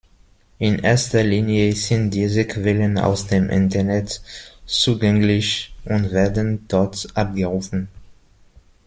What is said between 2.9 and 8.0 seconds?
aus dem Internet zugänglich und werden dort abgerufen.